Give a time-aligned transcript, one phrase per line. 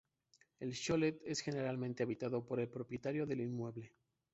[0.59, 3.93] El "cholet" es generalmente habitado por el propietario del inmueble.